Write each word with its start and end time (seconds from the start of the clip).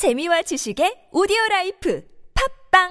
재미와 0.00 0.40
지식의 0.40 1.12
오디오 1.12 1.36
라이프 1.50 2.02
팟빵 2.72 2.88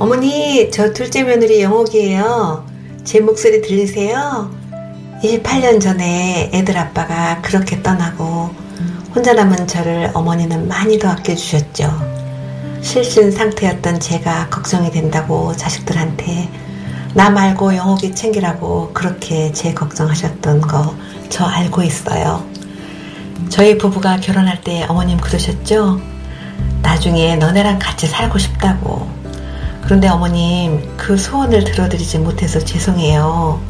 어머니, 0.00 0.68
저 0.72 0.92
둘째 0.92 1.22
며느리 1.22 1.62
영옥이에요. 1.62 2.66
제 3.04 3.20
목소리 3.20 3.60
들리세요? 3.60 4.50
28년 5.22 5.80
전에 5.80 6.50
애들 6.52 6.76
아빠가 6.76 7.40
그렇게 7.42 7.80
떠나고 7.80 8.50
혼자 9.14 9.34
남은 9.34 9.68
저를 9.68 10.10
어머니는 10.14 10.66
많이도 10.66 11.06
아껴주셨죠. 11.06 12.23
실신 12.84 13.32
상태였던 13.32 13.98
제가 13.98 14.48
걱정이 14.50 14.90
된다고 14.92 15.56
자식들한테 15.56 16.48
나 17.14 17.30
말고 17.30 17.74
영옥이 17.74 18.14
챙기라고 18.14 18.92
그렇게 18.92 19.50
제 19.52 19.74
걱정하셨던 19.74 20.60
거 20.60 20.94
저 21.34 21.44
알고 21.44 21.82
있어요. 21.82 22.44
저희 23.48 23.76
부부가 23.76 24.18
결혼할 24.18 24.60
때 24.60 24.84
어머님 24.88 25.18
그러셨죠? 25.18 26.00
나중에 26.80 27.34
너네랑 27.34 27.80
같이 27.80 28.06
살고 28.06 28.38
싶다고. 28.38 29.08
그런데 29.82 30.06
어머님, 30.06 30.96
그 30.96 31.16
소원을 31.16 31.64
들어드리지 31.64 32.20
못해서 32.20 32.60
죄송해요. 32.60 33.60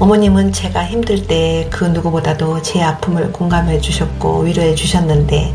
어머님은 0.00 0.50
제가 0.52 0.84
힘들 0.84 1.28
때 1.28 1.68
그 1.70 1.84
누구보다도 1.84 2.60
제 2.62 2.82
아픔을 2.82 3.30
공감해 3.30 3.80
주셨고 3.80 4.40
위로해 4.40 4.74
주셨는데 4.74 5.54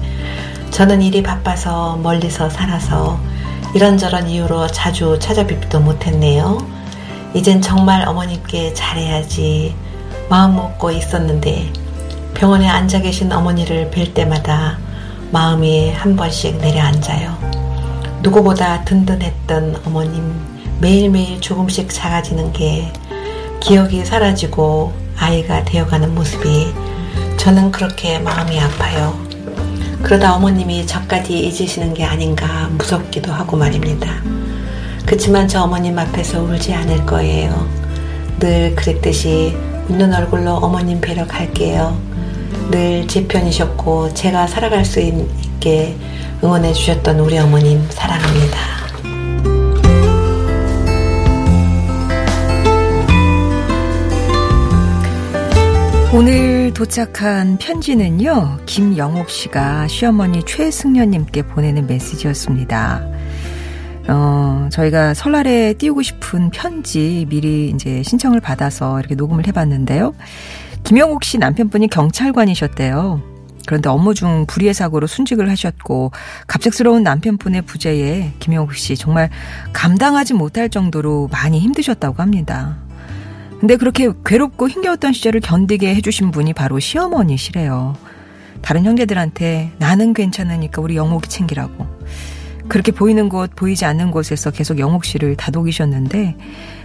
저는 0.76 1.02
일이 1.02 1.24
바빠서 1.24 1.96
멀리서 2.04 2.50
살아서 2.50 3.18
이런저런 3.74 4.28
이유로 4.28 4.68
자주 4.68 5.18
찾아뵙지도 5.20 5.80
못했네요. 5.80 6.58
이젠 7.34 7.62
정말 7.62 8.06
어머님께 8.06 8.74
잘해야지 8.74 9.74
마음 10.28 10.58
먹고 10.58 10.92
있었는데 10.92 11.72
병원에 12.34 12.68
앉아 12.68 13.00
계신 13.00 13.32
어머니를 13.32 13.90
뵐 13.90 14.14
때마다 14.14 14.78
마음이 15.32 15.94
한 15.94 16.18
번씩 16.18 16.58
내려앉아요. 16.58 17.38
누구보다 18.22 18.84
든든했던 18.84 19.84
어머님 19.86 20.36
매일매일 20.82 21.40
조금씩 21.40 21.88
작아지는 21.90 22.52
게 22.52 22.92
기억이 23.62 24.04
사라지고 24.04 24.92
아이가 25.18 25.64
되어가는 25.64 26.14
모습이 26.14 26.74
저는 27.38 27.72
그렇게 27.72 28.20
마음이 28.20 28.60
아파요. 28.60 29.35
그러다 30.06 30.36
어머님이 30.36 30.86
저까지 30.86 31.36
잊으시는 31.40 31.96
게 31.96 32.04
아닌가 32.06 32.70
무섭기도 32.78 33.32
하고 33.32 33.58
말입니다. 33.58 34.22
그치만 35.04 35.48
저 35.48 35.64
어머님 35.64 35.98
앞에서 35.98 36.44
울지 36.44 36.76
않을 36.76 37.08
거예요. 37.08 37.68
늘 38.40 38.76
그랬듯이 38.76 39.58
웃는 39.90 40.14
얼굴로 40.14 40.52
어머님 40.58 41.02
뵈러 41.02 41.26
갈게요. 41.26 42.00
늘 42.70 43.08
제 43.08 43.26
편이셨고 43.28 44.14
제가 44.14 44.46
살아갈 44.46 44.86
수 44.86 45.00
있게 45.00 45.96
응원해 46.44 46.72
주셨던 46.74 47.20
우리 47.20 47.40
어머님 47.40 47.84
사랑합니다. 47.90 48.55
오늘 56.16 56.72
도착한 56.74 57.58
편지는요, 57.58 58.60
김영옥 58.66 59.30
씨가 59.30 59.90
시어머니 59.90 60.42
최승려님께 60.46 61.42
보내는 61.42 61.88
메시지였습니다. 61.88 63.06
어, 64.08 64.70
저희가 64.72 65.14
설날에 65.14 65.74
띄우고 65.74 66.04
싶은 66.04 66.52
편지 66.52 67.26
미리 67.28 67.70
이제 67.70 68.02
신청을 68.02 68.40
받아서 68.40 68.98
이렇게 68.98 69.16
녹음을 69.16 69.46
해봤는데요. 69.48 70.16
김영옥 70.86 71.26
씨 71.26 71.38
남편분이 71.38 71.90
경찰관이셨대요. 71.90 73.22
그런데 73.68 73.90
업무 73.90 74.14
중 74.14 74.46
불의의 74.48 74.74
사고로 74.74 75.08
순직을 75.08 75.50
하셨고 75.50 76.12
갑작스러운 76.48 77.04
남편분의 77.04 77.64
부재에 77.64 78.32
김영옥 78.40 78.74
씨 78.76 78.96
정말 78.96 79.30
감당하지 79.74 80.34
못할 80.34 80.70
정도로 80.70 81.28
많이 81.30 81.60
힘드셨다고 81.60 82.22
합니다. 82.22 82.85
근데 83.60 83.78
그렇게 83.78 84.12
괴롭고 84.26 84.68
힘겨웠던 84.70 85.14
시절을 85.14 85.40
견디게 85.42 85.96
해주신 85.96 86.32
분이 86.32 86.54
바로 86.54 86.80
시어머니시래요. 86.80 87.96
다른 88.62 88.86
형제들한테 88.86 89.72
나는 89.78 90.14
괜찮으니까 90.14 90.82
우리 90.82 90.96
영옥이 90.96 91.28
챙기라고. 91.28 91.86
그렇게 92.68 92.92
보이는 92.92 93.30
곳, 93.30 93.56
보이지 93.56 93.86
않는 93.86 94.12
곳에서 94.12 94.50
계속 94.50 94.80
영옥 94.80 95.06
씨를 95.06 95.36
다독이셨는데 95.36 96.36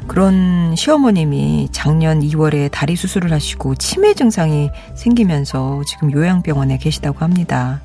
그런 0.06 0.74
시어머님이 0.76 1.70
작년 1.72 2.20
2월에 2.20 2.70
다리 2.70 2.96
수술을 2.96 3.32
하시고 3.32 3.76
치매 3.76 4.12
증상이 4.12 4.70
생기면서 4.94 5.82
지금 5.86 6.12
요양병원에 6.12 6.78
계시다고 6.78 7.20
합니다. 7.20 7.80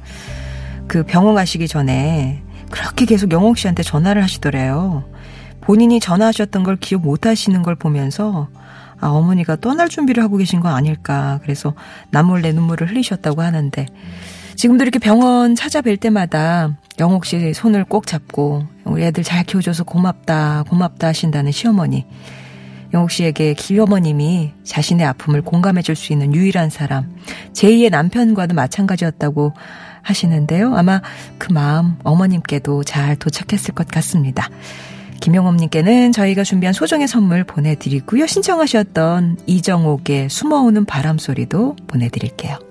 그 0.87 1.03
병원 1.03 1.35
가시기 1.35 1.67
전에 1.67 2.41
그렇게 2.69 3.05
계속 3.05 3.31
영옥 3.31 3.57
씨한테 3.57 3.81
전화를 3.83 4.21
하시더래요. 4.23 5.05
본인이 5.65 5.99
전화하셨던 5.99 6.63
걸 6.63 6.75
기억 6.77 7.01
못 7.01 7.25
하시는 7.25 7.61
걸 7.63 7.75
보면서 7.75 8.47
아, 8.99 9.07
어머니가 9.09 9.57
떠날 9.57 9.89
준비를 9.89 10.23
하고 10.23 10.37
계신 10.37 10.61
거 10.61 10.69
아닐까. 10.69 11.39
그래서 11.43 11.73
남몰래 12.11 12.53
눈물을 12.53 12.89
흘리셨다고 12.89 13.41
하는데 13.41 13.85
지금도 14.55 14.83
이렇게 14.83 14.99
병원 14.99 15.53
찾아뵐 15.55 15.99
때마다 15.99 16.77
영옥 16.99 17.25
씨 17.25 17.53
손을 17.53 17.83
꼭 17.83 18.07
잡고 18.07 18.65
우리 18.85 19.03
애들 19.03 19.23
잘 19.23 19.43
키워줘서 19.43 19.83
고맙다, 19.83 20.63
고맙다 20.69 21.07
하신다는 21.07 21.51
시어머니. 21.51 22.05
영옥 22.93 23.11
씨에게 23.11 23.55
기어머님이 23.55 24.53
자신의 24.63 25.05
아픔을 25.07 25.41
공감해 25.41 25.81
줄 25.81 25.97
수 25.97 26.13
있는 26.13 26.33
유일한 26.33 26.69
사람, 26.69 27.13
제2의 27.51 27.89
남편과도 27.89 28.55
마찬가지였다고 28.55 29.51
하시는데요. 30.01 30.73
아마 30.75 31.01
그 31.37 31.51
마음 31.51 31.97
어머님께도 32.03 32.83
잘 32.85 33.17
도착했을 33.17 33.73
것 33.73 33.87
같습니다. 33.87 34.47
김영엄님께는 35.21 36.11
저희가 36.11 36.43
준비한 36.43 36.73
소정의 36.73 37.07
선물 37.07 37.43
보내드리고요. 37.43 38.27
신청하셨던 38.27 39.37
이정옥의 39.45 40.29
숨어오는 40.29 40.85
바람 40.85 41.17
소리도 41.17 41.75
보내드릴게요. 41.87 42.64